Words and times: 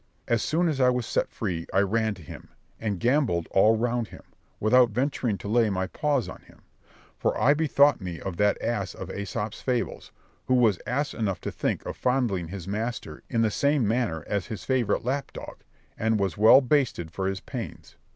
As 0.27 0.41
soon 0.41 0.67
as 0.67 0.81
I 0.81 0.89
was 0.89 1.05
set 1.05 1.29
free, 1.29 1.67
I 1.71 1.81
ran 1.81 2.15
to 2.15 2.23
him, 2.23 2.49
and 2.79 2.99
gambolled 2.99 3.47
all 3.51 3.77
round 3.77 4.07
him, 4.07 4.23
without 4.59 4.89
venturing 4.89 5.37
to 5.37 5.47
lay 5.47 5.69
my 5.69 5.85
paws 5.85 6.27
on 6.27 6.41
him; 6.41 6.63
for 7.19 7.39
I 7.39 7.53
bethought 7.53 8.01
me 8.01 8.19
of 8.19 8.37
that 8.37 8.59
ass 8.63 8.95
in 8.95 9.05
Æsop's 9.05 9.61
Fables, 9.61 10.11
who 10.47 10.55
was 10.55 10.79
ass 10.87 11.13
enough 11.13 11.39
to 11.41 11.51
think 11.51 11.85
of 11.85 11.95
fondling 11.95 12.47
his 12.47 12.67
master 12.67 13.21
in 13.29 13.43
the 13.43 13.51
same 13.51 13.87
manner 13.87 14.23
as 14.25 14.47
his 14.47 14.63
favourite 14.63 15.05
lap 15.05 15.31
dog, 15.33 15.57
and 15.99 16.19
was 16.19 16.35
well 16.35 16.61
basted 16.61 17.11
for 17.11 17.27
his 17.27 17.39
pains. 17.39 17.95